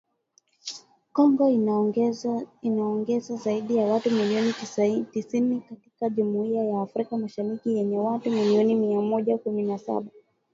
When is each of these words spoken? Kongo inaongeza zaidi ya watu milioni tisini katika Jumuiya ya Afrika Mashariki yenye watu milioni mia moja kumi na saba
Kongo 1.13 1.49
inaongeza 2.63 3.35
zaidi 3.35 3.75
ya 3.75 3.85
watu 3.85 4.11
milioni 4.11 4.53
tisini 5.13 5.61
katika 5.61 6.09
Jumuiya 6.09 6.63
ya 6.63 6.81
Afrika 6.81 7.17
Mashariki 7.17 7.77
yenye 7.77 7.97
watu 7.99 8.31
milioni 8.31 8.75
mia 8.75 9.01
moja 9.01 9.37
kumi 9.37 9.63
na 9.63 9.77
saba 9.77 10.11